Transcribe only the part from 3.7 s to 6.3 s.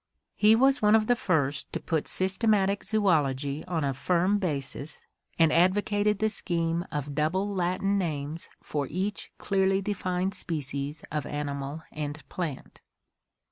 a firm basis and advocated the